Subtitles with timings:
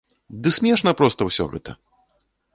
[0.47, 1.79] Ды смешна проста ўсё гэта!